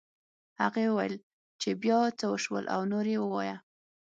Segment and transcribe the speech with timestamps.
[0.61, 1.15] هغې وویل
[1.61, 3.57] چې بيا څه وشول او نور یې ووایه